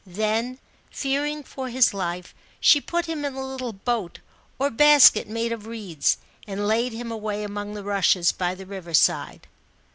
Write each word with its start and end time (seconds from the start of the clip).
Then, 0.03 0.57
fearing 0.89 1.43
for 1.43 1.69
his 1.69 1.93
life, 1.93 2.33
she 2.59 2.81
put 2.81 3.05
him 3.05 3.23
in 3.23 3.35
a 3.35 3.47
little 3.47 3.71
boat 3.71 4.17
or 4.57 4.71
basket 4.71 5.27
made 5.29 5.51
of 5.51 5.67
reeds, 5.67 6.17
and 6.47 6.67
laid 6.67 6.91
him 6.91 7.11
away 7.11 7.43
among 7.43 7.75
the 7.75 7.83
rushes, 7.83 8.31
by 8.31 8.55
the 8.55 8.65
river 8.65 8.95
side. 8.95 9.47